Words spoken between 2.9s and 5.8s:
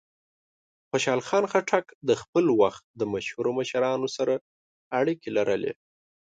د مشهورو مشرانو سره اړیکې لرلې.